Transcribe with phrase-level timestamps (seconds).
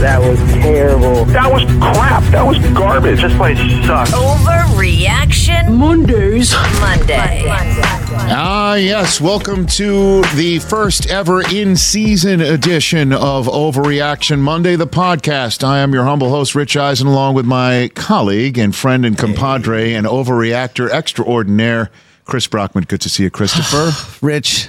[0.00, 1.24] That was terrible.
[1.24, 2.22] That was crap.
[2.30, 3.22] That was garbage.
[3.22, 4.12] This place sucks.
[4.12, 6.52] Overreaction Mondays.
[6.80, 7.42] Monday.
[7.48, 9.22] Ah, yes.
[9.22, 15.64] Welcome to the first ever in season edition of Overreaction Monday, the podcast.
[15.64, 19.94] I am your humble host, Rich Eisen, along with my colleague and friend and compadre
[19.94, 21.90] and overreactor extraordinaire,
[22.26, 22.84] Chris Brockman.
[22.84, 23.92] Good to see you, Christopher.
[24.24, 24.68] Rich,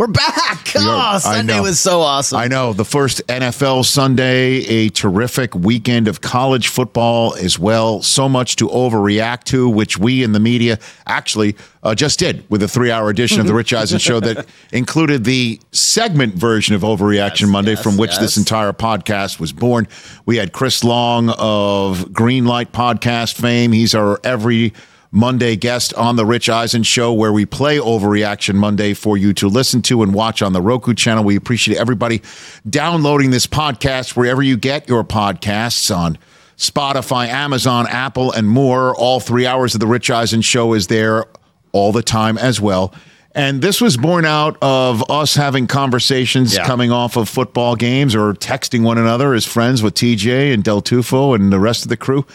[0.00, 0.72] we're back.
[0.76, 2.38] Oh, Sunday was so awesome.
[2.38, 2.72] I know.
[2.72, 8.00] The first NFL Sunday, a terrific weekend of college football as well.
[8.00, 12.62] So much to overreact to, which we in the media actually uh, just did with
[12.62, 16.80] a three hour edition of The Rich Eisen Show that included the segment version of
[16.80, 19.86] Overreaction Monday, yes, from which this entire podcast was born.
[20.24, 23.72] We had Chris Long of Greenlight Podcast fame.
[23.72, 24.72] He's our every
[25.12, 29.48] Monday guest on the Rich Eisen Show, where we play Overreaction Monday for you to
[29.48, 31.24] listen to and watch on the Roku channel.
[31.24, 32.22] We appreciate everybody
[32.68, 36.16] downloading this podcast wherever you get your podcasts on
[36.56, 38.94] Spotify, Amazon, Apple, and more.
[38.94, 41.24] All three hours of the Rich Eisen Show is there
[41.72, 42.94] all the time as well.
[43.32, 46.66] And this was born out of us having conversations Yeah.
[46.66, 50.82] coming off of football games or texting one another as friends with TJ and Del
[50.82, 52.26] Tufo and the rest of the crew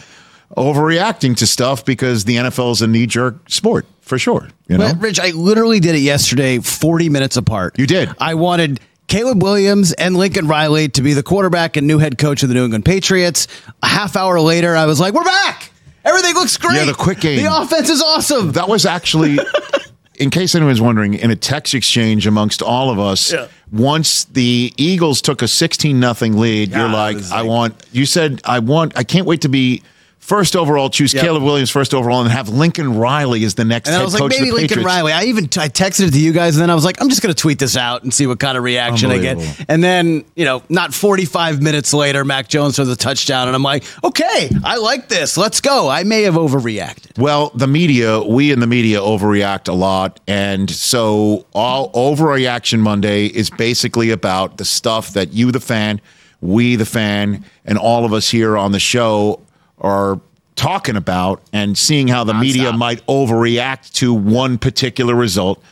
[0.56, 4.48] overreacting to stuff because the NFL is a knee jerk sport for sure.
[4.68, 7.78] You know, But, Rich, I literally did it yesterday, 40 minutes apart.
[7.78, 8.10] You did.
[8.18, 12.42] I wanted Caleb Williams and Lincoln Riley to be the quarterback and new head coach
[12.42, 13.46] of the New England Patriots.
[13.82, 15.70] A half hour later, I was like, we're back.
[16.04, 16.76] Everything looks great.
[16.76, 17.42] Yeah, the quick game.
[17.42, 18.52] The offense is awesome.
[18.52, 19.38] that was actually,
[20.20, 23.34] in case anyone's wondering, in a text exchange amongst all of us.
[23.72, 27.86] Once the Eagles took a sixteen nothing lead, you're Yeah, like, I like- want.
[27.90, 28.96] You said, I want.
[28.96, 29.82] I can't wait to be.
[30.26, 31.22] First overall, choose Yep.
[31.22, 34.18] Caleb Williams first overall, and have Lincoln Riley as the next And head I was
[34.18, 34.84] like, maybe Lincoln Patriots.
[34.84, 35.12] Riley.
[35.12, 37.22] I even I texted it to you guys, and then I was like, I'm just
[37.22, 39.64] going to tweet this out and see what kind of reaction I get.
[39.68, 43.62] And then, you know, not 45 minutes later, Mac Jones throws a touchdown, and I'm
[43.62, 45.36] like, okay, I like this.
[45.36, 45.88] Let's go.
[45.88, 47.20] I may have overreacted.
[47.20, 50.18] Well, the media, we in the media overreact a lot.
[50.26, 56.00] And so all overreaction Monday is basically about the stuff that you, the fan,
[56.40, 59.40] we, the fan, and all of us here on the show
[59.78, 60.20] are
[60.54, 65.62] talking about and seeing how the media might overreact to one particular result.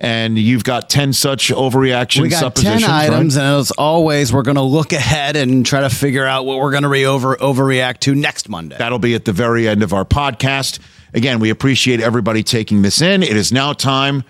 [0.00, 2.82] And you've got 10 such overreaction We got 10 suppositions.
[2.82, 3.10] right?
[3.10, 6.58] items, and as always, we're going to look ahead and try to figure out what
[6.58, 8.76] we're going to re over overreact to next Monday.
[8.76, 10.80] That'll be at the very end of our podcast.
[11.14, 13.22] Again, we appreciate everybody taking this in.
[13.22, 14.24] It is now time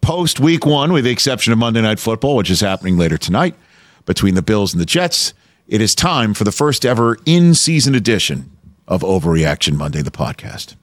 [0.00, 3.54] post week one, with the exception of Monday Night Football, which is happening later tonight
[4.04, 5.32] between the Bills and the Jets.
[5.68, 8.50] It is time for the first ever in season edition
[8.86, 10.76] of Overreaction Monday, the podcast.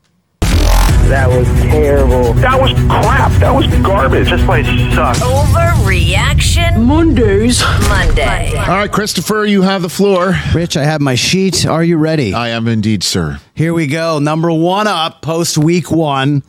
[1.10, 2.34] That was terrible.
[2.34, 3.32] That was crap.
[3.40, 4.30] That was garbage.
[4.30, 5.22] This place sucks.
[5.22, 7.64] Overreaction Mondays.
[7.90, 8.56] Monday.
[8.56, 10.36] All right, Christopher, you have the floor.
[10.54, 11.66] Rich, I have my sheet.
[11.66, 12.36] Are you ready?
[12.36, 13.40] I am indeed, sir.
[13.56, 14.20] Here we go.
[14.20, 16.44] Number one up post week one.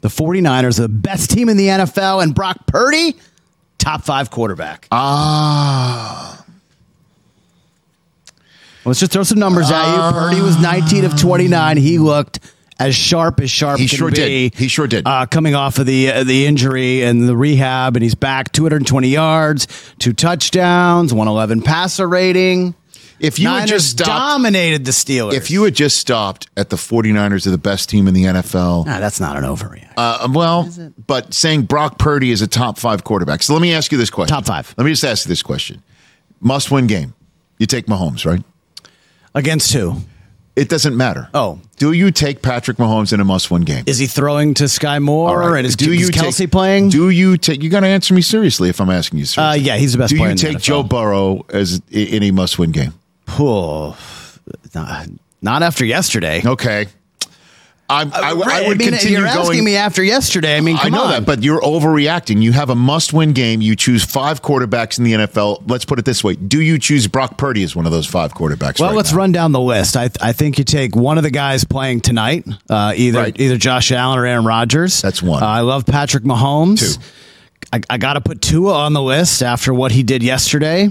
[0.00, 3.16] The 49ers, the best team in the NFL, and Brock Purdy,
[3.78, 4.88] top five quarterback.
[4.90, 6.39] Ah,
[8.84, 10.12] Let's just throw some numbers at you.
[10.12, 11.76] Purdy was 19 of 29.
[11.76, 12.40] He looked
[12.78, 14.48] as sharp as sharp He can sure be.
[14.48, 14.54] did.
[14.54, 15.06] He sure did.
[15.06, 19.08] Uh, coming off of the uh, the injury and the rehab, and he's back 220
[19.08, 19.66] yards,
[19.98, 22.74] two touchdowns, 111 passer rating.
[23.18, 25.34] if you had Niners just stopped, dominated the Steelers.
[25.34, 28.86] if you had just stopped at the 49ers are the best team in the NFL,
[28.86, 29.92] Nah, that's not an overreaction.
[29.98, 30.66] Uh, well,
[31.06, 33.42] but saying Brock Purdy is a top five quarterback.
[33.42, 34.34] So let me ask you this question.
[34.34, 34.74] Top five.
[34.78, 35.82] Let me just ask you this question.
[36.40, 37.12] Must win game.
[37.58, 38.42] You take Mahomes, right?
[39.34, 39.96] Against who?
[40.56, 41.28] It doesn't matter.
[41.32, 41.60] Oh.
[41.78, 43.84] Do you take Patrick Mahomes in a must win game?
[43.86, 45.38] Is he throwing to Sky Moore?
[45.38, 45.58] Right.
[45.58, 46.88] And is, do is you Kelsey take, playing?
[46.90, 47.62] Do you take?
[47.62, 49.60] You got to answer me seriously if I'm asking you seriously.
[49.60, 50.58] Uh, yeah, he's the best Do you take.
[50.58, 52.92] Joe Burrow as in a must win game?
[53.28, 53.96] Oh,
[54.74, 55.06] not,
[55.40, 56.42] not after yesterday.
[56.44, 56.88] Okay.
[57.90, 60.56] I'm, I, Right, I would mean, continue You're asking me after yesterday.
[60.56, 61.10] I mean, I know on.
[61.10, 62.40] that, but you're overreacting.
[62.42, 63.60] You have a must-win game.
[63.60, 65.64] You choose five quarterbacks in the NFL.
[65.68, 68.32] Let's put it this way: Do you choose Brock Purdy as one of those five
[68.32, 68.78] quarterbacks?
[68.80, 69.18] well, right let's now?
[69.18, 69.96] run down the list.
[69.96, 73.40] I, I think you take one of the guys playing tonight, uh, either Right.
[73.40, 75.02] either Josh Allen or Aaron Rodgers.
[75.02, 75.42] That's one.
[75.42, 76.96] Uh, I love Patrick Mahomes.
[76.96, 77.02] Two.
[77.72, 80.88] I, I got to put Tua on the list after what he did yesterday.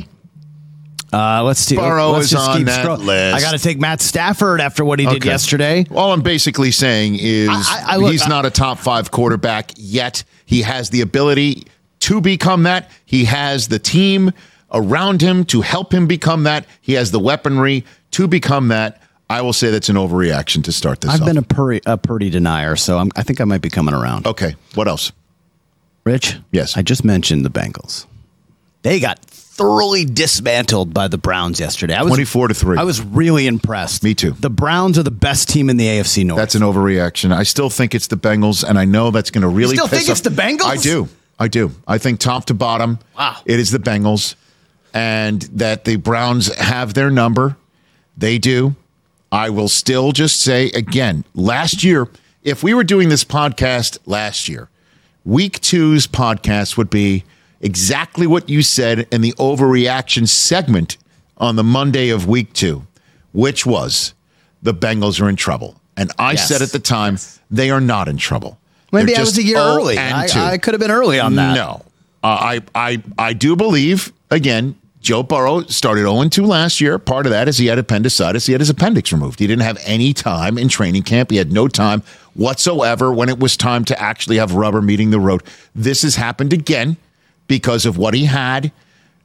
[1.12, 1.76] Uh, let's do.
[1.76, 3.36] Burrow let's is just on keep that list.
[3.36, 5.30] I got to take Matt Stafford after what he did Okay.
[5.30, 5.86] yesterday.
[5.92, 10.24] All I'm basically saying is I- I look- he's not a top five quarterback yet.
[10.46, 11.66] He has the ability
[12.02, 12.90] to become that.
[13.06, 14.32] He has the team
[14.72, 16.66] around him to help him become that.
[16.82, 19.02] He has the weaponry to become that.
[19.32, 21.28] I will say that's an overreaction to start this I've off.
[21.28, 24.26] been a Purdy, a Purdy denier, so I'm, I think I might be coming around.
[24.28, 25.12] okay, what else?
[26.04, 26.38] Rich?
[26.52, 26.78] Yes.
[26.78, 28.06] I just mentioned the Bengals.
[28.82, 29.20] They got
[29.60, 31.94] thoroughly dismantled by the Browns yesterday.
[31.94, 32.78] I was 24 to 3.
[32.78, 34.04] I was really impressed.
[34.04, 34.32] Me too.
[34.32, 36.38] The Browns are the best team in the AFC North.
[36.40, 37.34] That's an overreaction.
[37.34, 40.00] I still think it's the Bengals, and I know that's going to really still piss
[40.00, 40.66] think it's the Bengals?
[40.66, 41.10] I do.
[41.38, 41.72] I do.
[41.88, 43.38] I think top to bottom, Wow.
[43.46, 44.36] it is the Bengals,
[44.94, 47.58] and that the Browns have their number.
[48.18, 48.76] They do.
[49.32, 52.08] I will still just say again, last year,
[52.44, 54.70] if we were doing this podcast last year,
[55.26, 57.24] week two's podcast would be
[57.62, 60.98] exactly what you said in the overreaction segment
[61.38, 62.86] on the Monday of week two,
[63.32, 64.14] which was
[64.62, 65.80] the Bengals are in trouble.
[65.96, 66.48] And I Yes.
[66.48, 67.18] said at the time,
[67.52, 68.58] they are not in trouble.
[68.92, 69.98] Maybe I was a year early.
[69.98, 71.54] I, I could have been early on that.
[71.56, 71.86] No,
[72.24, 74.76] uh, I I I do believe again.
[75.02, 77.00] Joe Burrow started 0 2 last year.
[77.00, 78.48] Part of that is he had appendicitis.
[78.48, 79.40] He had his appendix removed.
[79.40, 81.32] He didn't have any time in training camp.
[81.32, 82.04] He had no time
[82.34, 85.42] whatsoever when it was time to actually have rubber meeting the road.
[85.74, 86.98] This has happened again
[87.50, 88.72] because of what he had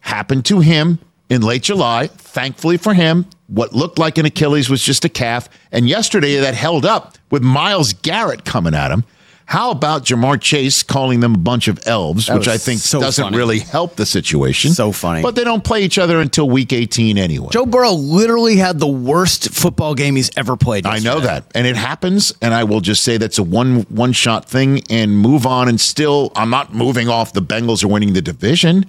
[0.00, 0.98] happened to him
[1.30, 2.08] in late July.
[2.08, 5.48] Thankfully for him, what looked like an Achilles was just a calf.
[5.70, 9.04] And yesterday that held up with Myles Garrett coming at him.
[9.46, 12.98] How about Ja'Marr Chase calling them a bunch of elves, That which I think so
[12.98, 13.36] doesn't funny.
[13.36, 14.72] really help the situation.
[14.72, 15.20] So funny.
[15.22, 17.48] But they don't play each other until week 18 anyway.
[17.52, 20.86] Joe Burrow literally had the worst football game he's ever played.
[20.86, 22.32] I know that, and it happens.
[22.40, 25.68] And I will just say that's a one one shot thing, and move on.
[25.68, 27.32] And still, I'm not moving off.
[27.34, 28.86] The Bengals are winning the division.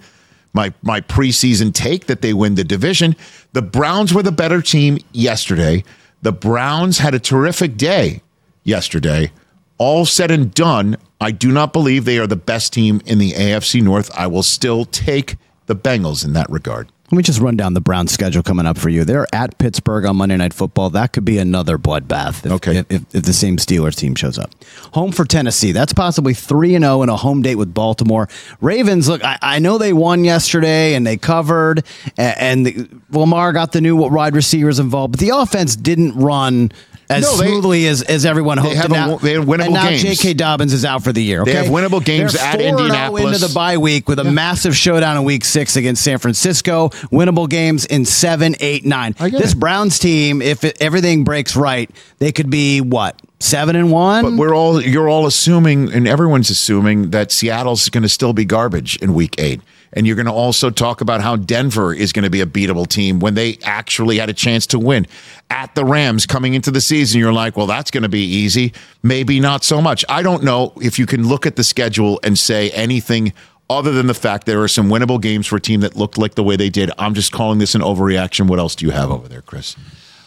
[0.54, 3.18] My my preseason take that they win the division.
[3.52, 5.84] The Browns were the better team yesterday.
[6.22, 8.22] The Browns had a terrific day
[8.64, 9.32] yesterday.
[9.78, 13.32] All said and done, I do not believe they are the best team in the
[13.32, 14.10] AFC North.
[14.16, 15.36] I will still take
[15.66, 16.90] the Bengals in that regard.
[17.12, 19.06] Let me just run down the Browns schedule coming up for you.
[19.06, 20.90] They're at Pittsburgh on Monday Night Football.
[20.90, 22.78] That could be another bloodbath if, Okay.
[22.78, 24.50] if, if, if the same Steelers team shows up.
[24.94, 25.72] Home for Tennessee.
[25.72, 28.28] That's possibly 3 and 0 in a home date with Baltimore.
[28.60, 31.86] Ravens, look, I, I know they won yesterday and they covered,
[32.18, 36.72] a- and the, Lamar got the new wide receivers involved, but the offense didn't run
[37.10, 38.76] as No, they- smoothly as, as everyone hoped.
[38.76, 40.02] have And a now, they have winnable and now games.
[40.02, 40.34] J.K.
[40.34, 41.44] Dobbins is out for the year.
[41.46, 43.36] They have winnable games They're at 4-0 Indianapolis.
[43.36, 46.90] into the bye week with a massive showdown in week six against San Francisco.
[47.12, 49.14] Winnable games in seven, eight, nine.
[49.20, 49.60] This it.
[49.60, 54.24] Browns team, if it, everything breaks right, they could be what seven and one.
[54.24, 58.46] But we're all you're all assuming, and everyone's assuming that Seattle's going to still be
[58.46, 59.62] garbage in Week Eight,
[59.96, 62.88] and you're going to also talk about how Denver is going to be a beatable
[62.88, 65.08] team when they actually had a chance to win
[65.50, 67.20] at the Rams coming into the season.
[67.20, 68.74] You're like, well, that's going to be easy.
[69.02, 70.04] Maybe not so much.
[70.10, 73.34] I don't know if you can look at the schedule and say anything.
[73.68, 76.36] Other than the fact there are some winnable games for a team that looked like
[76.36, 78.48] the way they did, I'm just calling this an overreaction.
[78.48, 79.76] What else do you have over there, Chris?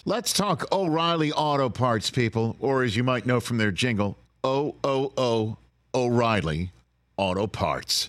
[0.04, 4.74] Let's talk O'Reilly Auto Parts, people, or as you might know from their jingle, O
[4.82, 5.56] O O
[5.94, 6.72] O'Reilly
[7.16, 8.08] Auto Parts.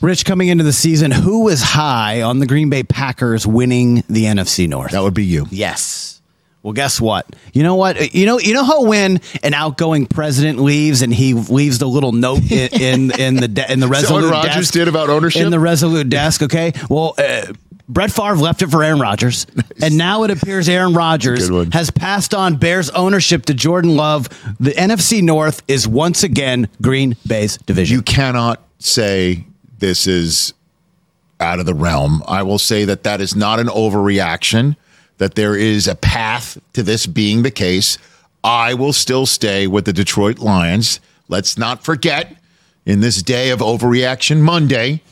[0.00, 4.24] Rich, coming into the season, who was high on the Green Bay Packers winning the
[4.24, 4.92] NFC North?
[4.92, 5.46] That would be you.
[5.50, 6.22] Yes.
[6.62, 7.26] Well, guess what?
[7.54, 8.14] You know what?
[8.14, 12.12] You know, you know how when an outgoing president leaves and he leaves the little
[12.12, 14.88] note in in, in the de- in the Is that what resolute Rodgers desk did
[14.88, 15.42] about ownership?
[15.42, 16.42] in the resolute desk.
[16.42, 16.72] Okay.
[16.90, 17.52] Well, uh,
[17.88, 19.46] Brett Favre left it for Aaron Rodgers,
[19.82, 24.28] and now it appears Aaron Rodgers has passed on Bears ownership to Jordan Love.
[24.60, 27.96] The NFC North is once again Green Bay's division.
[27.96, 29.44] You cannot say
[29.80, 30.54] this is
[31.40, 32.22] out of the realm.
[32.28, 34.76] I will say that that is not an overreaction,
[35.18, 37.98] that there is a path to this being the case.
[38.44, 41.00] I will still stay with the Detroit Lions.
[41.28, 42.36] Let's not forget,
[42.86, 45.02] in this day of overreaction Monday,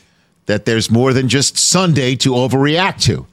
[0.45, 3.27] that there's more than just Sunday to overreact to.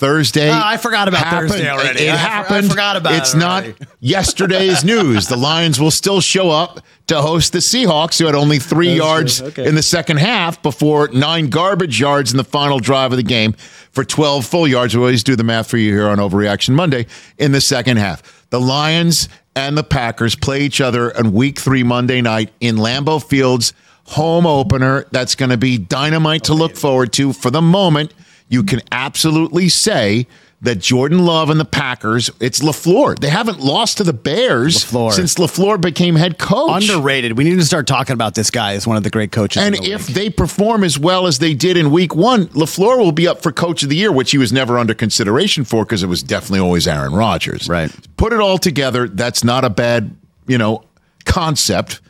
[0.00, 0.48] Thursday.
[0.50, 1.50] Oh, I forgot about happened.
[1.50, 2.00] Thursday already.
[2.00, 2.70] It, it I for- I happened.
[2.70, 3.64] forgot about it's it not
[4.00, 5.26] yesterday's news.
[5.28, 9.42] The Lions will still show up to host the Seahawks, who had only three yards
[9.42, 9.66] Okay.
[9.66, 13.52] in the second half before nine garbage yards in the final drive of the game
[13.92, 14.94] for 12 full yards.
[14.96, 17.06] We always do the math for you here on Overreaction Monday
[17.38, 18.46] in the second half.
[18.50, 23.22] The Lions and the Packers play each other on week three Monday night in Lambeau
[23.22, 25.04] Fields home opener.
[25.10, 27.32] That's going to be dynamite to look forward to.
[27.32, 28.14] For the moment,
[28.50, 30.26] you can absolutely say
[30.62, 33.18] that Jordan Love and the Packers, it's LaFleur.
[33.18, 35.12] They haven't lost to the Bears LaFleur.
[35.12, 36.86] since LaFleur became head coach.
[36.90, 37.38] Underrated.
[37.38, 39.62] We need to start talking about this guy as one of the great coaches.
[39.62, 40.16] And in the if league.
[40.16, 43.52] they perform as well as they did in week one, LaFleur will be up for
[43.52, 46.60] coach of the year, which he was never under consideration for because it was definitely
[46.60, 47.66] always Aaron Rodgers.
[47.66, 47.90] Right.
[48.18, 49.08] Put it all together.
[49.08, 50.14] That's not a bad,
[50.46, 50.84] you know,
[51.24, 52.02] concept.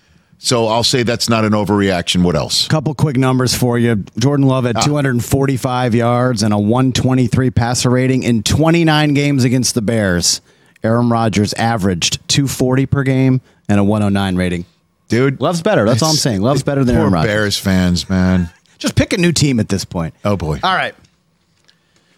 [0.42, 2.22] So I'll say that's not an overreaction.
[2.24, 2.66] What else?
[2.66, 4.04] couple quick numbers for you.
[4.18, 4.72] Jordan Love Ah.
[4.72, 10.40] 245 yards and a 123 passer rating in 29 games against the Bears.
[10.82, 14.64] Aaron Rodgers averaged 240 per game and a 109 rating.
[15.08, 15.40] Dude.
[15.42, 15.84] Love's better.
[15.84, 16.40] That's all I'm saying.
[16.40, 17.30] Love's better than Aaron Rodgers.
[17.30, 18.48] Bears fans, man.
[18.78, 20.14] Just pick a new team at this point.
[20.24, 20.58] Oh, boy.
[20.62, 20.94] All right.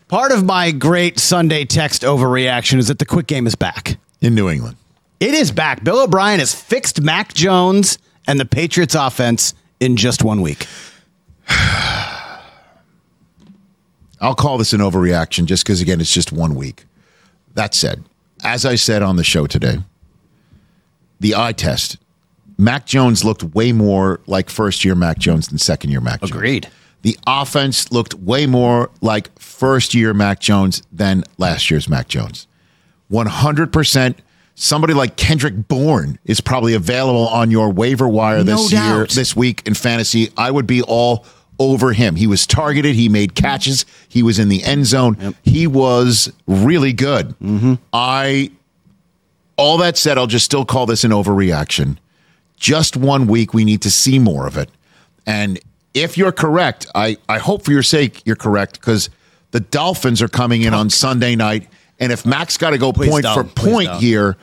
[0.07, 3.97] Part of my great Sunday text overreaction is that the quick game is back.
[4.21, 4.77] In New England.
[5.19, 5.83] It is back.
[5.83, 10.67] Bill O'Brien has fixed Mac Jones and the Patriots offense in just one week.
[14.21, 16.85] I'll call this an overreaction just because, again, it's just one week.
[17.55, 18.05] That said,
[18.45, 19.79] as I said on the show today,
[21.19, 21.99] the eye test,
[22.57, 26.31] Mac Jones looked way more like first year Mac Jones than second year Mac Jones.
[26.31, 26.69] Agreed.
[27.03, 32.47] The offense looked way more like first year Mac Jones than last year's Mac Jones.
[33.11, 34.15] 100%.
[34.55, 39.35] Somebody like Kendrick Bourne is probably available on your waiver wire No this year, this
[39.35, 40.31] week in fantasy.
[40.37, 41.25] I would be all
[41.59, 42.17] over him.
[42.17, 42.95] He was targeted.
[42.95, 43.87] He made catches.
[44.09, 45.35] He was in the end zone.
[45.43, 47.29] He was really good.
[47.39, 47.75] Mm-hmm.
[47.93, 48.51] I,
[49.57, 51.97] all that said, I'll just still call this an overreaction.
[52.57, 53.55] Just one week.
[53.55, 54.71] We need to see more of it.
[55.27, 55.59] And
[55.95, 59.09] if you're correct, I, I hope for your sake you're correct because
[59.53, 61.69] the Dolphins are coming in on Sunday night.
[62.03, 63.55] And if Mac's got to go Please point for don't.
[63.55, 64.01] Please point don't.
[64.01, 64.37] here,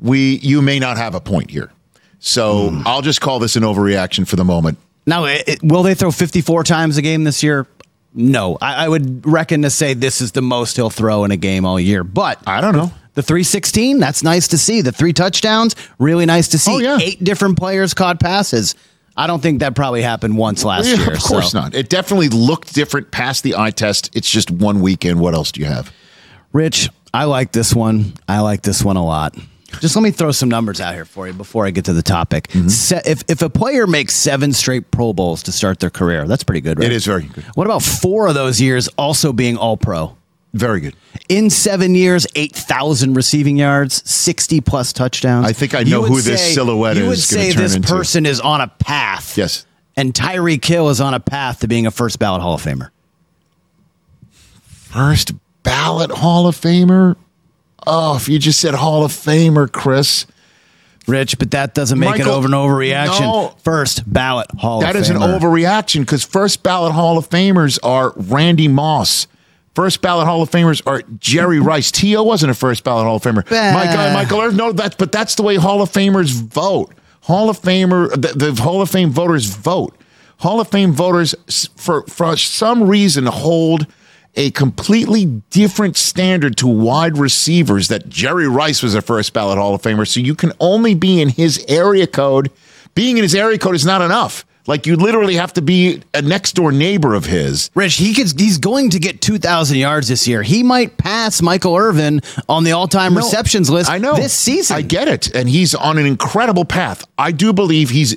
[0.00, 1.70] we you may not have a point here.
[2.18, 2.82] So Hmm.
[2.86, 4.78] I'll just call this an overreaction for the moment.
[5.06, 7.66] Now, it, it- will they throw 54 times a game this year?
[8.14, 8.56] No.
[8.62, 11.66] I, I would reckon to say this is the most he'll throw in a game
[11.66, 12.04] all year.
[12.04, 12.90] But I don't know.
[13.14, 14.80] the 316, that's nice to see.
[14.80, 16.72] The three touchdowns, really nice to see.
[16.72, 16.98] Oh, yeah.
[17.02, 18.74] Eight different players caught passes.
[19.16, 21.12] I don't think that probably happened once last Yeah, year.
[21.12, 21.60] of course so.
[21.60, 21.74] not.
[21.74, 24.10] It definitely looked different past the eye test.
[24.16, 25.20] It's just one weekend.
[25.20, 25.92] What else do you have?
[26.54, 28.14] Rich, I like this one.
[28.26, 29.36] I like this one a lot.
[29.80, 32.02] Just let me throw some numbers out here for you before I get to the
[32.02, 32.46] topic.
[32.48, 32.68] Mm-hmm.
[32.68, 36.44] Se- if, if a player makes seven straight Pro Bowls to start their career, that's
[36.44, 36.86] pretty good, right?
[36.86, 37.42] It is very good.
[37.56, 40.16] What about four of those years also being all pro?
[40.52, 40.94] Very good.
[41.28, 45.46] In seven years, 8,000 receiving yards, 60 plus touchdowns.
[45.46, 47.88] I think I know who this say- silhouette You would is say turn this into.
[47.88, 49.36] person is on a path.
[49.36, 49.66] Yes.
[49.96, 52.90] And Tyreek Hill is on a path to being a first ballot Hall of Famer.
[54.70, 55.32] First
[55.64, 57.16] ballot Hall of Famer.
[57.86, 60.26] Oh, if you just said Hall of Famer, Chris,
[61.06, 63.26] Rich, but that doesn't make Michael, it over and over reaction.
[63.26, 63.54] no.
[63.62, 68.68] First ballot Hall that is an overreaction because first ballot Hall of Famers are Randy
[68.68, 69.26] Moss.
[69.74, 71.90] First ballot Hall of Famers are Jerry Rice.
[71.90, 72.22] T.O.
[72.22, 73.44] wasn't a first ballot Hall of Famer.
[73.44, 73.72] Bah.
[73.74, 74.56] My guy, Michael Irvin.
[74.56, 76.94] No, that's but that's the way Hall of Famers vote.
[77.22, 79.96] Hall of Famer, the, the Hall of Fame voters vote.
[80.38, 81.34] Hall of Fame voters,
[81.76, 83.86] for for some reason, hold
[84.36, 87.88] a completely different standard to wide receivers.
[87.88, 91.20] That Jerry Rice was a first ballot Hall of Famer, so you can only be
[91.20, 92.50] in his area code.
[92.94, 94.44] Being in his area code is not enough.
[94.66, 97.70] Like you literally have to be a next door neighbor of his.
[97.74, 100.42] Rich, he could, he's going to get 2,000 yards this year.
[100.42, 104.32] He might pass Michael Irvin on the all time No, receptions list I know this
[104.32, 104.76] season.
[104.76, 107.04] I get it, and he's on an incredible path.
[107.18, 108.16] I do believe he's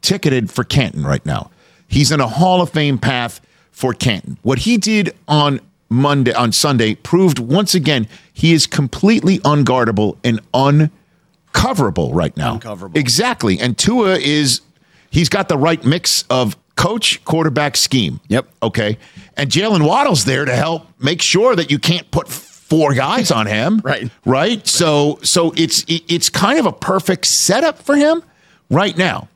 [0.00, 1.50] ticketed for Canton right now.
[1.86, 3.40] He's in a Hall of Fame path
[3.74, 4.38] for Canton.
[4.42, 10.40] What he did on Monday on Sunday proved once again he is completely unguardable and
[11.52, 12.54] uncoverable right now.
[12.58, 12.96] Uncoverable.
[12.98, 13.58] Exactly.
[13.60, 14.60] And Tua is
[15.10, 18.20] he's got the right mix of coach, quarterback, scheme.
[18.28, 18.48] Yep.
[18.62, 18.98] Okay.
[19.36, 23.46] And Jaylen Waddle's there to help make sure that you can't put four guys on
[23.46, 23.80] him.
[23.84, 24.10] Right.
[24.24, 24.66] Right.
[24.66, 28.22] So so it's it- it's kind of a perfect setup for him
[28.70, 29.28] right now.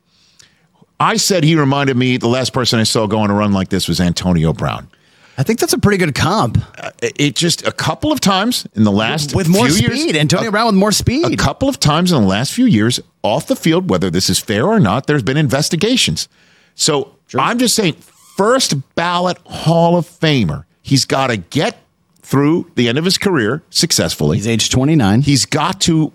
[0.99, 3.87] I said he reminded me the last person I saw going to run like this
[3.87, 4.89] was Antonio Brown.
[5.37, 8.67] I think that's a pretty good comp uh, It it just a couple of times
[8.75, 10.05] in the last with more few speed.
[10.09, 11.25] years, Antonio a- Brown with more speed.
[11.31, 14.39] a couple of times in the last few years off the field, whether this is
[14.39, 16.27] fair or not, there's been investigations.
[16.75, 20.65] So I'm just saying, first ballot Hall of Famer.
[20.81, 21.77] He's got to get
[22.21, 24.37] through the end of his career successfully.
[24.37, 25.21] He's age 29.
[25.21, 26.11] He's got to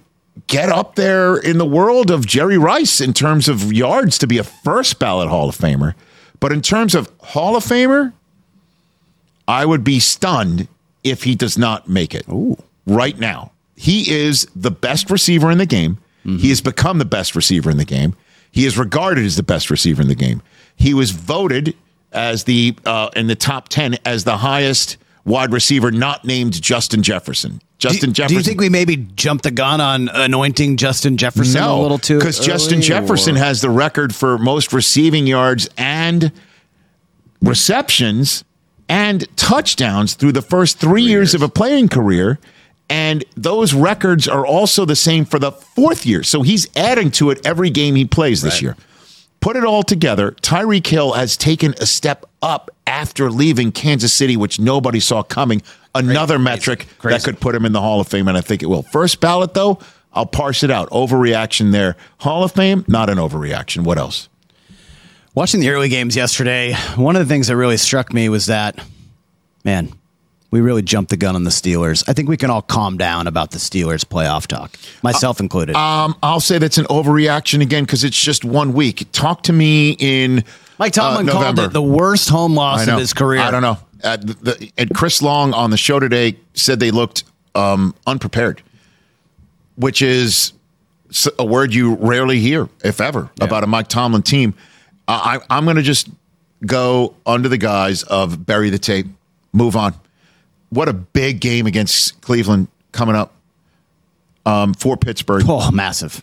[0.46, 4.38] get up there in the world of Jerry Rice in terms of yards to be
[4.38, 5.94] a first ballot Hall of Famer.
[6.40, 8.12] But in terms of Hall of Famer,
[9.46, 10.68] I would be stunned
[11.02, 12.26] if he does not make it.
[12.86, 13.52] Right now.
[13.76, 15.98] He is the best receiver in the game.
[16.24, 18.16] He has become the best receiver in the game.
[18.50, 20.40] He is regarded as the best receiver in the game.
[20.74, 21.76] He was voted
[22.12, 27.02] as the uh, in the top 10 as the highest wide receiver not named Justin
[27.02, 27.60] Jefferson.
[27.78, 31.62] Justin do, Jefferson do you think we maybe jumped the gun on anointing Justin Jefferson
[31.62, 32.18] a little too?
[32.18, 36.32] because Justin Jefferson or- has the record for most receiving yards and
[37.42, 38.44] receptions
[38.88, 42.38] and touchdowns through the first three, years, of a playing career.
[42.90, 46.22] And those records are also the same for the fourth year.
[46.22, 48.76] So he's adding to it every game he plays this year.
[49.40, 54.36] Put it all together, Tyreek Hill has taken a step up after leaving Kansas City,
[54.36, 55.62] which nobody saw coming.
[55.94, 57.16] Another metric Crazy.
[57.16, 58.82] that could put him in the Hall of Fame, and I think it will.
[58.82, 59.78] First ballot, though,
[60.12, 60.90] I'll parse it out.
[60.90, 61.96] Overreaction there.
[62.18, 63.84] Hall of Fame, not an overreaction.
[63.84, 64.28] What else?
[65.34, 68.78] Watching the early games yesterday, one of the things that really struck me was that,
[69.64, 69.92] man,
[70.52, 72.04] we really jumped the gun on the Steelers.
[72.06, 75.74] I think we can all calm down about the Steelers playoff talk, myself included.
[75.74, 79.10] Um, I'll say that's an overreaction again because it's just one week.
[79.10, 80.44] Talk to me in
[80.78, 83.40] Mike Tomlin uh, called it the worst home loss of his career.
[83.40, 83.78] I don't know.
[84.02, 88.62] Uh, the, and Chris Long on the show today said they looked um, unprepared,
[89.76, 90.52] which is
[91.38, 94.54] a word you rarely hear, if ever, about a Mike Tomlin team.
[95.08, 96.08] I, I- I'm going to just
[96.66, 99.06] go under the guise of bury the tape,
[99.52, 99.94] move on.
[100.70, 103.32] What a big game against Cleveland coming up
[104.44, 106.22] um, for Pittsburgh Oh, massive.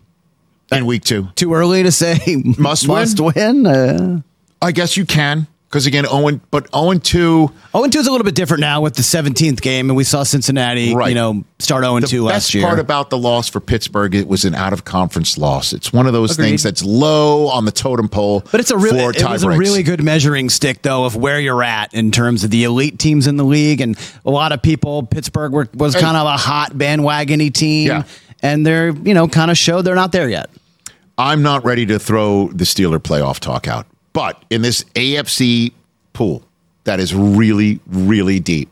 [0.71, 1.29] in week two.
[1.35, 2.19] Too early to say
[2.57, 3.65] Must must win.
[3.65, 4.21] Uh,
[4.61, 7.49] I guess you can because again, Owen, but Owen two.
[7.71, 10.23] 0 2 is a little bit different now with the 17th game, and we saw
[10.23, 11.07] Cincinnati, Right.
[11.07, 12.63] you know, start Owen 2 last year.
[12.63, 15.71] Best part about the loss for Pittsburgh, it was an out of conference loss.
[15.71, 16.47] It's one of those Agreed.
[16.47, 18.43] things that's low on the totem pole.
[18.51, 21.63] But it's a really, it was a really good measuring stick, though, of where you're
[21.63, 23.79] at in terms of the elite teams in the league.
[23.79, 28.03] And a lot of people, Pittsburgh were, was kind of a hot bandwagony team, Yeah.
[28.43, 30.49] and they're you know kind of showed they're not there yet.
[31.17, 35.71] I'm not ready to throw the Steeler playoff talk out, but in this AFC
[36.13, 36.43] pool
[36.83, 38.69] that is really, really deep,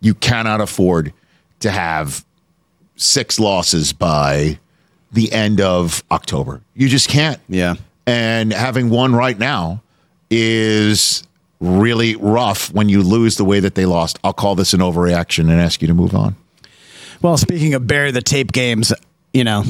[0.00, 1.12] you cannot afford
[1.60, 2.24] to have
[2.96, 4.58] six losses by
[5.12, 6.60] the end of October.
[6.74, 7.40] You just can't.
[7.48, 7.74] Yeah.
[8.06, 9.82] And having one right now
[10.30, 11.22] is
[11.60, 14.18] really rough when you lose the way that they lost.
[14.22, 16.36] I'll call this an overreaction and ask you to move on.
[17.20, 18.92] Well, speaking of bury the tape games,
[19.32, 19.64] you know,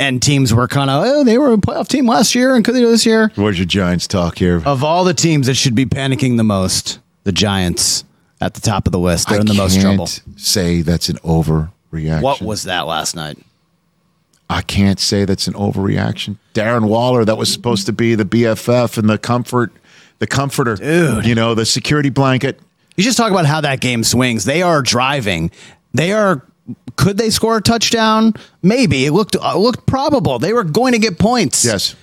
[0.00, 2.74] and teams were kind of oh they were a playoff team last year and could
[2.74, 3.30] they do this year?
[3.36, 4.60] Where's your Giants talk here?
[4.64, 8.04] Of all the teams that should be panicking the most, the Giants
[8.40, 9.28] at the top of the list.
[9.28, 10.06] They're in the most trouble.
[10.36, 12.22] Say that's an overreaction.
[12.22, 13.38] What was that last night?
[14.48, 16.36] I can't say that's an overreaction.
[16.54, 19.72] Darren Waller, that was supposed to be the BFF and the comfort,
[20.18, 21.24] the comforter, Dude.
[21.24, 22.58] You know, the security blanket.
[22.96, 24.44] You just talk about how that game swings.
[24.44, 25.52] They are driving.
[25.94, 26.44] They are.
[26.96, 28.34] Could they score a touchdown?
[28.62, 30.38] Maybe it looked uh, looked probable.
[30.38, 31.64] They were going to get points.
[31.64, 31.94] Yes,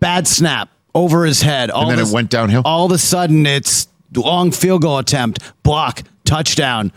[0.00, 1.70] Bad snap over his head.
[1.70, 2.62] All then of it went downhill?
[2.64, 6.92] All of a sudden, it's long field goal attempt, block, touchdown,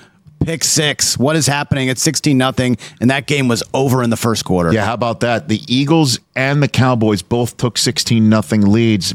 [0.46, 1.18] pick six.
[1.18, 1.90] What is happening?
[1.90, 4.72] It's sixteen nothing, and that game was over in the first quarter.
[4.74, 5.48] Yeah, how about that?
[5.48, 9.14] The Eagles and the Cowboys both took 16 nothing leads.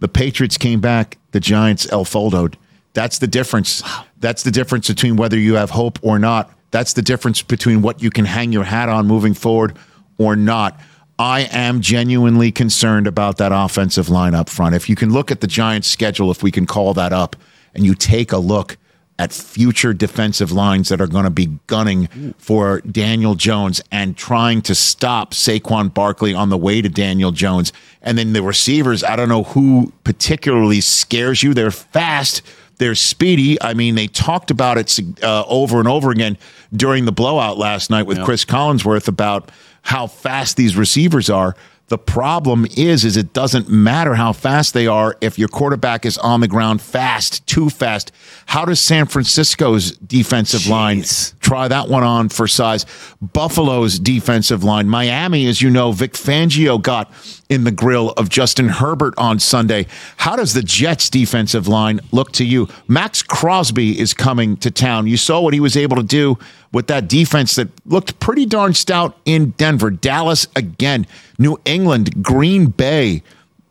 [0.00, 2.56] The Patriots came back, the Giants el foldoed.
[2.92, 3.82] That's the difference.
[4.20, 6.50] That's the difference between whether you have hope or not.
[6.74, 9.78] That's the difference between what you can hang your hat on moving forward
[10.18, 10.80] or not.
[11.20, 14.74] I am genuinely concerned about that offensive line up front.
[14.74, 17.36] If you can look at the Giants' schedule, if we can call that up,
[17.76, 18.76] and you take a look
[19.20, 24.60] at future defensive lines that are going to be gunning for Daniel Jones and trying
[24.62, 27.72] to stop Saquon Barkley on the way to Daniel Jones.
[28.02, 31.54] And then the receivers, I don't know who particularly scares you.
[31.54, 32.42] They're fast,
[32.78, 33.60] they're speedy.
[33.62, 36.38] I mean, they talked about it uh, over and over again
[36.74, 39.50] during the blowout last night with Chris Collinsworth about
[39.82, 41.56] how fast these receivers are.
[41.88, 46.16] The problem is, is it doesn't matter how fast they are if your quarterback is
[46.16, 48.10] on the ground fast, too fast.
[48.46, 51.04] How does San Francisco's defensive line
[51.40, 52.86] try that one on for size?
[53.20, 57.12] Buffalo's defensive line, Miami, as you know, Vic Fangio got
[57.50, 59.86] in the grill of Justin Herbert on Sunday.
[60.16, 62.66] How does the Jets defensive line look to you?
[62.88, 65.06] Maxx Crosby is coming to town.
[65.06, 66.38] You saw what he was able to do
[66.74, 69.90] with that defense that looked pretty darn stout in Denver.
[69.90, 71.06] Dallas again,
[71.38, 73.22] New England, Green Bay,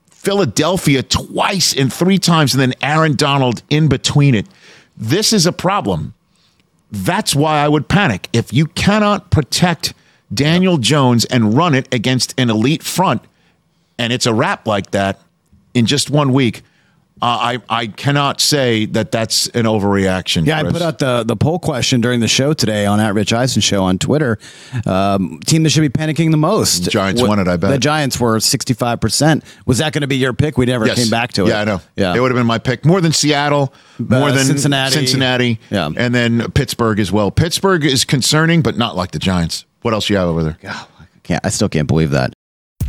[0.09, 4.47] Philadelphia twice and three times, and then Aaron Donald in between it.
[4.95, 6.13] This is a problem.
[6.91, 8.29] That's why I would panic.
[8.31, 9.93] If you cannot protect
[10.33, 13.21] Daniel Jones and run it against an elite front,
[13.97, 15.19] and it's a wrap like that
[15.73, 16.61] in just one week,
[17.23, 20.45] uh, I I cannot say that that's an overreaction.
[20.45, 23.31] Yeah, I put out the the poll question during the show today on at Rich
[23.31, 24.37] Eisen show on Twitter.
[24.85, 26.89] Um, team that should be panicking the most.
[26.91, 27.69] Giants What- won it, I bet.
[27.71, 29.43] The Giants were sixty five percent.
[29.65, 30.57] Was that going to be your pick?
[30.57, 30.97] We never Yes.
[30.97, 31.49] came back to it.
[31.49, 31.81] Yeah, I know.
[31.95, 32.85] Yeah, it would have been my pick.
[32.85, 34.91] More than Seattle, more Uh, than Cincinnati.
[34.93, 35.89] Cincinnati, Yeah.
[35.95, 37.31] and then Pittsburgh as well.
[37.31, 39.63] Pittsburgh is concerning, but not like the Giants.
[39.81, 40.57] What else you have over there?
[41.23, 41.45] can't.
[41.45, 42.32] I still can't believe that.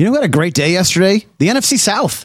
[0.00, 1.26] You know who had a great day yesterday?
[1.36, 2.24] The NFC South.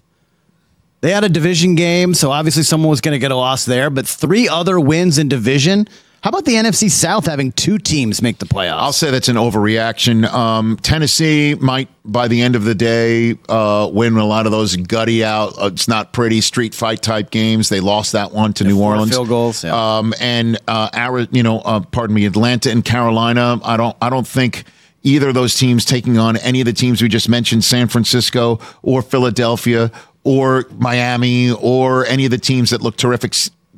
[1.02, 3.90] They had a division game, so obviously someone was going to get a loss there,
[3.90, 5.90] but three other wins in division.
[6.22, 8.80] How about the NFC South having two teams make the playoffs?
[8.80, 10.24] I'll say that's an overreaction.
[10.24, 14.78] Um, Tennessee might, by the end of the day, uh, win a lot of those
[14.78, 15.62] gutty out.
[15.62, 17.68] Uh, it's not pretty street fight type games.
[17.68, 19.12] They lost that one to New Orleans.
[19.12, 19.98] field goals, yeah.
[19.98, 23.60] Um, and uh, you know, uh, pardon me, Atlanta and Carolina.
[23.66, 24.64] I don't, I don't think
[25.06, 28.60] either of those teams taking on any of the teams we just mentioned, San Francisco
[28.82, 29.92] or Philadelphia
[30.24, 33.34] or Miami or any of the teams that look terrific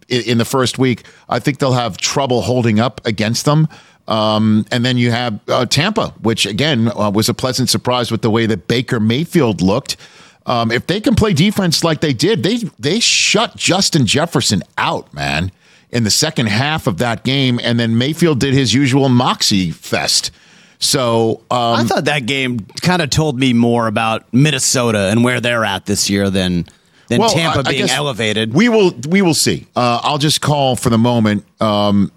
[0.08, 1.04] in the first week.
[1.28, 3.68] I think they'll have trouble holding up against them.
[4.08, 8.22] Um, and then you have uh, Tampa, which again uh, was a pleasant surprise with
[8.22, 9.98] the way that Baker Mayfield looked.
[10.46, 15.14] Um, if they can play defense like they did, they they shut Justin Jefferson out,
[15.14, 15.52] man,
[15.92, 20.32] in the second half of that game, and then Mayfield did his usual moxie fest.
[20.80, 25.42] So um, I thought that game kind of told me more about Minnesota and where
[25.42, 26.66] they're at this year than
[27.08, 28.54] than Well, Tampa I- I being elevated.
[28.54, 29.66] We will we will see.
[29.76, 32.12] Uh, I'll just call for the moment um,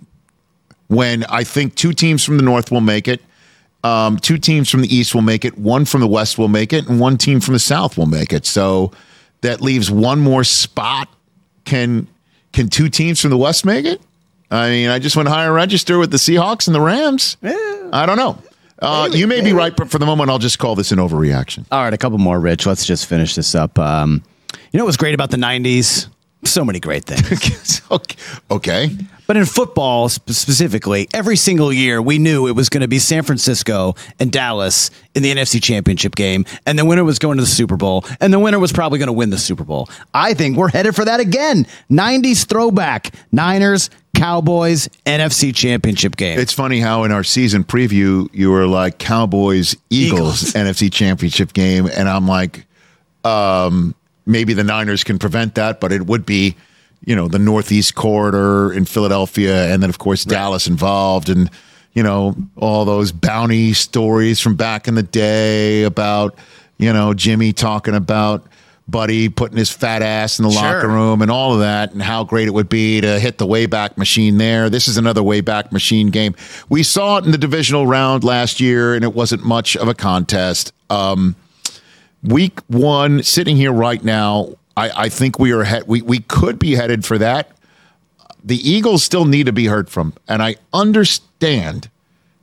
[0.88, 3.22] when I think two teams from the north will make it,
[3.84, 6.72] um, two teams from the east will make it, one from the west will make
[6.72, 8.44] it, and one team from the south will make it.
[8.44, 8.92] So
[9.40, 11.08] that leaves one more spot.
[11.64, 12.08] Can
[12.52, 14.00] can two teams from the west make it?
[14.50, 17.36] I mean, I just went higher register with the Seahawks and the Rams.
[17.92, 18.38] I don't know.
[18.80, 21.66] Uh, you may be right, but for the moment, I'll just call this an overreaction.
[21.70, 22.66] All right, a couple more, Rich.
[22.66, 23.78] Let's just finish this up.
[23.78, 24.22] Um,
[24.72, 26.08] you know what was great about the '90s?
[26.44, 27.82] So many great things.
[28.50, 28.96] okay.
[29.26, 32.98] But in football sp- specifically, every single year we knew it was going to be
[32.98, 37.42] San Francisco and Dallas in the NFC Championship game, and the winner was going to
[37.42, 39.88] the Super Bowl, and the winner was probably going to win the Super Bowl.
[40.14, 41.66] I think we're headed for that again.
[41.90, 46.38] 90s throwback Niners, Cowboys, NFC Championship game.
[46.40, 50.52] It's funny how in our season preview you were like Cowboys Eagles, Eagles.
[50.54, 52.66] NFC Championship game, and I'm like,
[53.24, 53.94] um,
[54.26, 56.56] maybe the Niners can prevent that, but it would be,
[57.04, 61.50] you know, the Northeast corridor in Philadelphia, and then of course Dallas involved, and
[61.94, 66.34] you know all those bounty stories from back in the day about
[66.78, 68.44] you know Jimmy talking about.
[68.88, 70.62] Buddy putting his fat ass in the Sure.
[70.62, 73.46] locker room and all of that, and how great it would be to hit the
[73.46, 74.68] Wayback Machine there.
[74.68, 76.34] This is another Wayback Machine game.
[76.68, 79.94] We saw it in the divisional round last year, and it wasn't much of a
[79.94, 80.72] contest.
[80.90, 81.36] Um,
[82.22, 86.58] week one, sitting here right now, I, I think we are he- we we could
[86.58, 87.50] be headed for that.
[88.42, 91.90] The Eagles still need to be heard from, and I understand.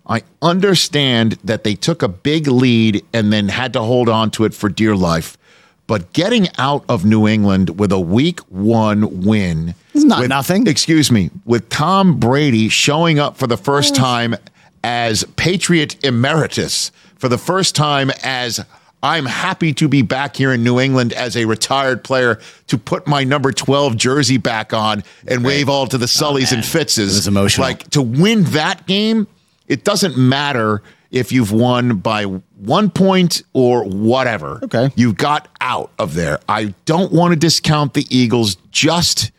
[0.09, 4.45] I understand that they took a big lead and then had to hold on to
[4.45, 5.37] it for dear life.
[5.85, 10.67] but getting out of New England with a week one win It's not with- nothing.
[10.67, 14.01] Excuse me, with Tom Brady showing up for the first oh.
[14.01, 14.35] time
[14.83, 18.63] as Patriot emeritus, for the first time as
[19.03, 23.07] I'm happy to be back here in New England as a retired player to put
[23.07, 27.13] my number 12 jersey back on and wave all to the oh, Sullys and Fitzes.
[27.13, 27.67] It was emotional.
[27.67, 29.27] Like to win that game,
[29.67, 30.81] it doesn't matter
[31.11, 34.59] if you've won by one point or whatever.
[34.63, 34.89] Okay.
[34.95, 36.39] You got out of there.
[36.49, 39.31] I don't want to discount the Eagles just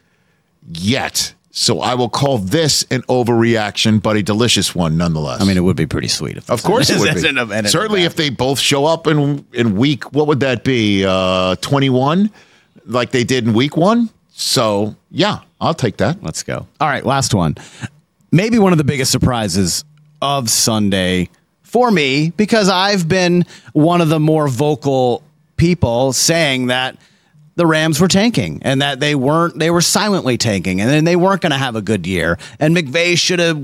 [0.67, 1.35] yet.
[1.59, 5.41] So I will call this an overreaction, but a delicious one nonetheless.
[5.41, 6.37] I mean, it would be pretty sweet.
[6.37, 7.69] If of course it would be.
[7.69, 11.05] Certainly, if they both show up in in week, what would that be?
[11.05, 12.31] Uh, Twenty one,
[12.87, 14.09] like they did in week one.
[14.31, 16.23] So yeah, I'll take that.
[16.23, 16.69] Let's go.
[16.81, 17.57] All right, last one.
[18.31, 19.85] Maybe one of the biggest surprises
[20.23, 21.29] of Sunday
[21.63, 25.25] for me because I've been one of the more vocal
[25.57, 26.97] people saying that
[27.59, 31.17] the Rams were tanking and that they weren't they were silently tanking and then they
[31.17, 33.63] weren't going to have a good year and McVay should have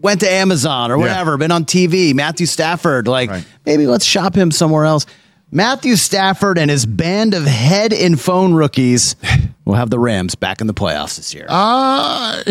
[0.00, 1.00] went to Amazon or Yeah.
[1.02, 3.44] whatever, been on TV, Matthew Stafford like Right.
[3.66, 5.06] maybe let's shop him somewhere else.
[5.50, 9.16] Matthew Stafford and his band of head and phone rookies
[9.64, 11.46] will have the Rams back in the playoffs this year.
[11.48, 12.42] Uh,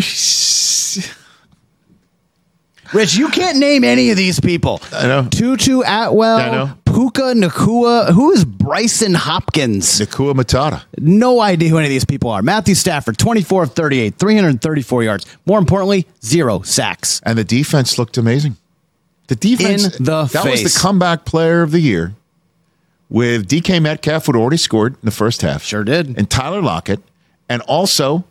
[2.91, 4.81] Rich, you can't name any of these people.
[4.91, 5.27] I know.
[5.29, 6.73] Tutu Atwell, I know.
[6.85, 8.11] Puka Nacua.
[8.13, 9.99] Who is Brycen Hopkins?
[9.99, 10.83] Nacua Matata.
[10.99, 12.41] No idea who any of these people are.
[12.41, 15.25] Matthew Stafford, 24 of 38, 334 yards.
[15.45, 17.19] More importantly, zero sacks.
[17.25, 18.57] And the defense looked amazing.
[19.27, 22.13] The defense In the that was the comeback player of the year.
[23.09, 25.63] With DK Metcalf who'd already scored in the first half.
[25.63, 26.17] Sure did.
[26.17, 26.99] And Tyler Lockett,
[27.47, 28.25] and also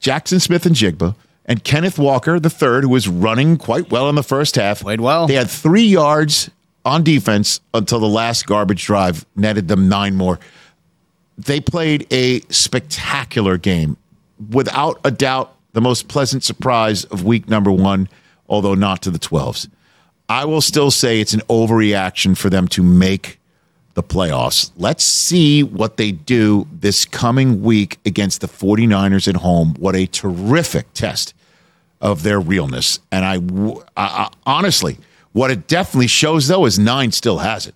[0.00, 1.14] Jaxon Smith-Njigba,
[1.46, 4.80] and Kenneth Walker the third, who was running quite well in the first half.
[4.80, 5.26] Played well.
[5.26, 6.50] They had three yards
[6.84, 10.38] on defense until the last garbage drive netted them nine more.
[11.38, 13.96] They played a spectacular game.
[14.50, 18.08] Without a doubt, the most pleasant surprise of week number one,
[18.48, 19.68] although not to the 12s.
[20.28, 23.38] I will still say it's an overreaction for them to make
[23.96, 24.70] the playoffs.
[24.76, 29.74] Let's see what they do this coming week against the 49ers at home.
[29.78, 31.32] What a terrific test
[32.02, 33.00] of their realness.
[33.10, 33.24] And
[33.96, 34.98] I honestly,
[35.32, 37.74] what it definitely shows though is nine still has it.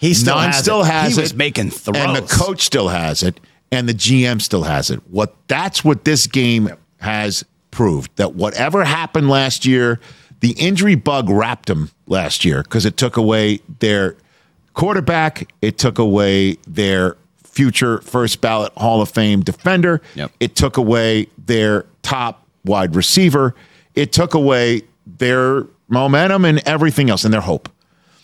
[0.00, 0.86] He still Nine has still it.
[0.86, 1.22] has he it.
[1.22, 1.96] was making throws.
[1.96, 3.38] And the coach still has it.
[3.70, 4.98] And the GM still has it.
[5.08, 8.10] What that's what this game has proved.
[8.16, 10.00] That whatever happened last year,
[10.40, 14.16] the injury bug wrapped them last year because it took away their
[14.74, 20.00] quarterback, it took away their future first ballot Hall of Fame defender.
[20.14, 20.32] Yep.
[20.40, 23.54] It took away their top wide receiver.
[23.94, 27.68] It took away their momentum and everything else and their hope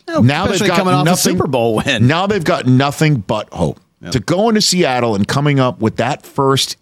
[0.08, 2.06] now they've got coming off a nothing, Super Bowl win.
[2.06, 3.80] Now they've got nothing but hope.
[4.12, 6.76] To go into Seattle and coming up with that first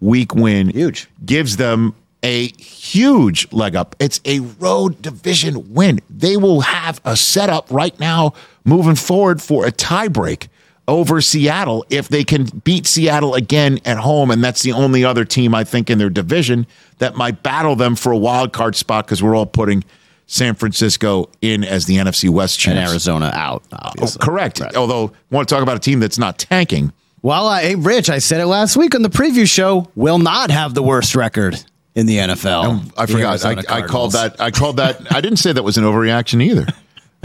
[0.00, 1.08] week win Huge.
[1.24, 3.94] gives them a huge leg up.
[4.00, 6.00] It's a road division win.
[6.08, 8.32] They will have a setup right now
[8.64, 10.48] moving forward for a tiebreak
[10.88, 14.30] over Seattle if they can beat Seattle again at home.
[14.30, 16.66] And that's the only other team I think in their division
[16.98, 19.84] that might battle them for a wild card spot because we're all putting
[20.26, 22.78] San Francisco in as the NFC West and.
[22.78, 23.62] Arizona out.
[23.70, 24.60] Oh, correct.
[24.60, 24.74] Right.
[24.74, 26.92] Although, I want to talk about a team that's not tanking.
[27.20, 29.90] Well, I, hey, Rich, I said it last week on the preview show.
[29.94, 31.62] Will not have the worst record
[31.94, 32.92] in the NFL.
[32.96, 33.44] I The forgot.
[33.44, 34.40] I, I called that.
[34.40, 35.12] I called that.
[35.14, 36.66] I didn't say that was an overreaction either.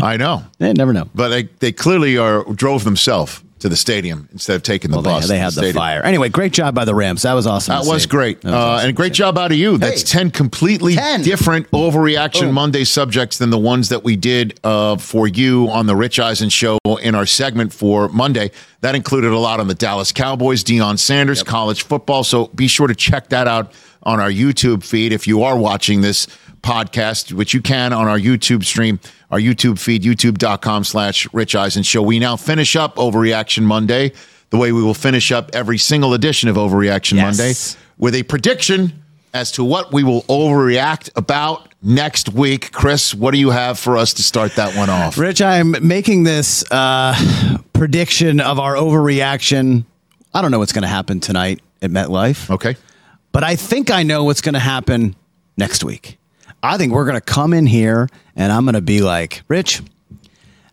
[0.01, 1.09] I know, Eh, never know.
[1.13, 5.03] but they, they clearly are drove themselves to the stadium instead of taking the Well,
[5.03, 5.27] bus.
[5.27, 5.75] they to had the stadium.
[5.75, 6.01] fire.
[6.01, 7.23] Anyway, great job by the Rams.
[7.23, 7.73] That was awesome.
[7.83, 8.39] That was great.
[8.39, 9.77] That was uh, awesome and a great job out of you.
[9.77, 10.19] That's Hey.
[10.19, 11.23] 10 completely 10.
[11.23, 12.55] different overreaction Boom.
[12.55, 16.47] Monday subjects than the ones that we did uh, for you on the Rich Eisen
[16.47, 18.51] show in our segment for Monday.
[18.79, 22.23] That included a lot on the Dallas Cowboys, Deion Sanders, college football.
[22.23, 26.01] So be sure to check that out on our YouTube feed if you are watching
[26.01, 26.27] this
[26.61, 28.99] podcast, which you can on our YouTube stream,
[29.31, 32.01] our YouTube feed, youtube.com slash Rich Eisen Show.
[32.01, 34.13] We now finish up Overreaction Monday
[34.49, 37.37] the way we will finish up every single edition of Overreaction Yes.
[37.37, 37.53] Monday
[37.97, 42.71] with a prediction as to what we will overreact about next week.
[42.71, 45.17] Chris, what do you have for us to start that one off?
[45.19, 47.15] Rich, I'm making this uh,
[47.73, 49.85] prediction of our overreaction.
[50.33, 52.75] I don't know what's going to happen tonight at MetLife, Okay.
[53.31, 55.15] But I think I know what's going to happen
[55.57, 56.17] next week.
[56.61, 59.81] I think we're going to come in here and I'm going to be like, Rich,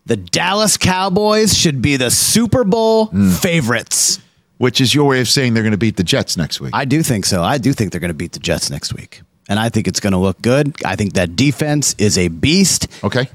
[0.05, 3.31] the Dallas Cowboys should be the Super Bowl hmm.
[3.31, 4.19] favorites.
[4.57, 6.71] Which is your way of saying they're going to beat the Jets next week.
[6.73, 7.43] I do think so.
[7.43, 9.21] I do think they're going to beat the Jets next week.
[9.47, 10.75] And I think it's going to look good.
[10.83, 12.87] I think that defense is a beast.
[13.03, 13.29] okay.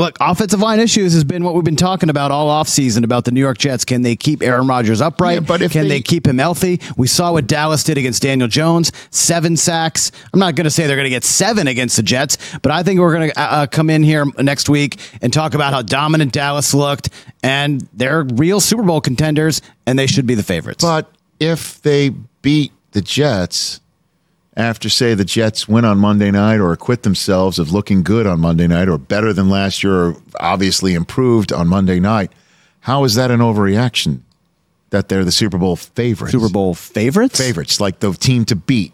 [0.00, 3.30] Look, offensive line issues has been what we've been talking about all offseason about the
[3.30, 3.84] New York Jets.
[3.84, 5.34] Can they keep Aaron Rodgers upright?
[5.34, 6.80] Yeah, but Can they- they, keep him healthy?
[6.96, 10.10] We saw what Dallas did against Daniel Jones, seven sacks.
[10.32, 12.82] I'm not going to say they're going to get seven against the Jets, but I
[12.82, 15.82] think we're going to uh, uh, come in here next week and talk about how
[15.82, 17.10] dominant Dallas looked,
[17.42, 20.82] and they're real Super Bowl contenders, and they should be the favorites.
[20.82, 22.08] But if they
[22.40, 23.80] beat the Jets
[24.56, 28.40] after, say, the Jets win on Monday night or acquit themselves of looking good on
[28.40, 32.32] Monday night or better than last year or obviously improved on Monday night,
[32.80, 34.20] how is that an overreaction
[34.90, 36.32] that they're the Super Bowl favorites?
[36.32, 37.38] Super Bowl favorites?
[37.38, 38.92] favorites, like the team to beat.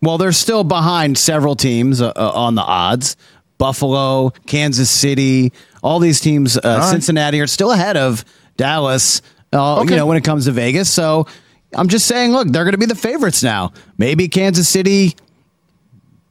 [0.00, 3.16] Well, they're still behind several teams uh, uh, on the odds.
[3.58, 6.90] Buffalo, Kansas City, all these teams, uh, right.
[6.90, 8.24] Cincinnati are still ahead of
[8.56, 9.22] Dallas.
[9.52, 9.90] Uh, Okay.
[9.90, 10.90] You know when it comes to Vegas.
[10.90, 11.26] So
[11.74, 13.72] I'm just saying, look, they're going to be the favorites now.
[13.98, 15.14] Maybe Kansas City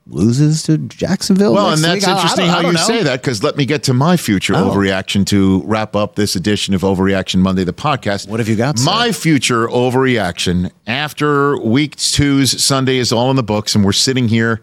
[0.07, 1.53] loses to Jacksonville.
[1.53, 2.15] Well, and that's week.
[2.15, 2.79] Interesting how you know.
[2.79, 4.69] say that because let me get to my future Oh.
[4.69, 8.27] overreaction to wrap up this edition of Overreaction Monday, the podcast.
[8.27, 8.85] What have you got, sir?
[8.85, 14.27] My future overreaction after week two's Sunday is all in the books, and we're sitting
[14.27, 14.59] here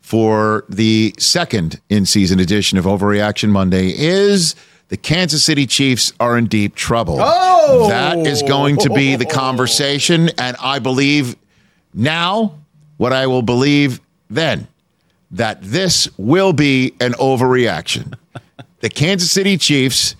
[0.00, 4.54] for the second in season edition of Overreaction Monday is.
[4.92, 7.16] The Kansas City Chiefs are in deep trouble.
[7.18, 7.88] Oh!
[7.88, 10.28] That is going to be the conversation.
[10.36, 11.34] And I believe
[11.94, 12.58] now
[12.98, 14.68] what I will believe then
[15.30, 18.18] that this will be an overreaction.
[18.80, 20.14] the Kansas City Chiefs,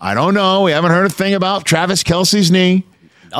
[0.00, 0.62] I don't know.
[0.64, 2.84] We haven't heard a thing about Travis Kelce's knee.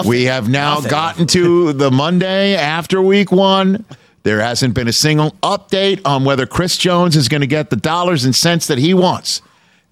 [0.07, 0.91] We have now Nothing.
[0.93, 3.85] gotten to the Monday after week one.
[4.23, 7.77] There hasn't been a single update on whether Chris Jones is going to get the
[7.77, 9.43] dollars and cents that he wants.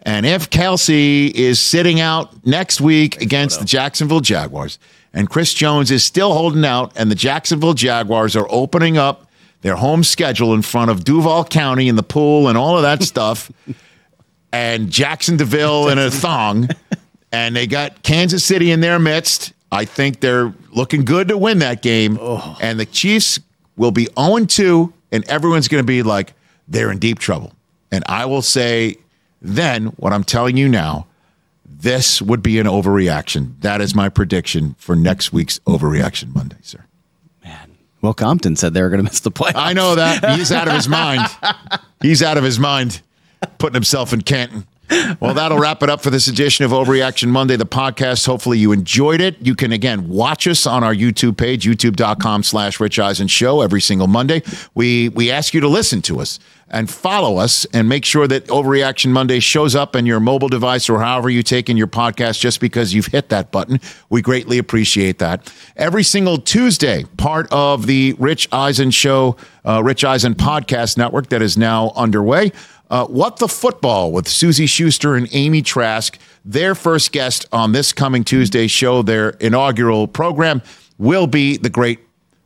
[0.06, 4.78] And if Kelce is sitting out next week against the Jacksonville Jaguars,
[5.12, 9.26] and Chris Jones is still holding out, and the Jacksonville Jaguars are opening up
[9.62, 13.02] their home schedule in front of Duval County in the pool and all of that
[13.02, 13.50] stuff,
[14.52, 16.68] and Jaxson de Ville in a thong,
[17.32, 19.54] and they got Kansas City in their midst.
[19.72, 22.16] I think they're looking good to win that game.
[22.60, 23.40] And the Chiefs
[23.76, 26.32] will be 0 2, and everyone's going to be like,
[26.68, 27.52] they're in deep trouble.
[27.90, 28.98] And I will say,
[29.40, 31.06] then what I'm telling you now,
[31.64, 33.60] this would be an overreaction.
[33.60, 36.84] That is my prediction for next week's Overreaction Monday, sir.
[37.44, 39.52] Man, Will Compton said they were going to miss the playoffs.
[39.56, 40.36] I know that.
[40.36, 41.26] He's out of his mind.
[42.00, 43.02] He's out of his mind,
[43.58, 44.66] putting himself in Canton.
[45.20, 48.26] Well, that'll wrap it up for this edition of Overreaction Monday, the podcast.
[48.26, 49.36] Hopefully you enjoyed it.
[49.40, 53.80] You can, again, watch us on our YouTube page, youtube.com slash Rich Eisen Show every
[53.80, 54.42] single Monday.
[54.74, 58.46] We, we ask you to listen to us and follow us and make sure that
[58.46, 62.40] Overreaction Monday shows up on your mobile device or however you take in your podcast
[62.40, 63.78] just because you've hit that button.
[64.10, 65.52] We greatly appreciate that.
[65.76, 71.40] Every single Tuesday, part of the Rich Eisen Show, uh, Rich Eisen Podcast Network that
[71.40, 72.50] is now underway.
[72.88, 76.18] Uh, what the Football with Suzy Shuster and Amy Trask.
[76.44, 80.62] Their first guest on this coming Tuesday show, their inaugural program,
[80.98, 81.98] will be the great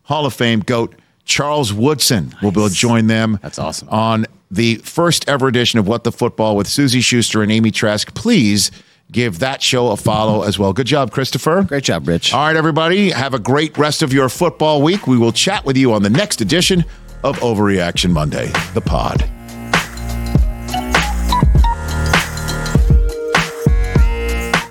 [0.05, 2.35] Hall of Fame GOAT, Charles Woodson.
[2.43, 3.39] We'll be able to join them.
[3.43, 3.89] That's awesome.
[3.91, 8.13] On the first ever edition of What the Football with Suzy Shuster and Amy Trask.
[8.15, 8.71] Please
[9.13, 10.73] give that show a follow as well.
[10.73, 11.63] Good job, Christopher.
[11.63, 12.33] Great job, Rich.
[12.33, 13.11] All right, everybody.
[13.11, 15.07] Have a great rest of your football week.
[15.07, 16.85] We will chat with you on the next edition
[17.23, 19.29] of Overreaction Monday, the pod.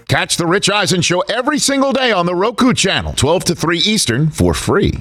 [0.09, 3.77] Catch the Rich Eisen Show every single day on the Roku channel, 12 to 3
[3.77, 4.93] Eastern, for free.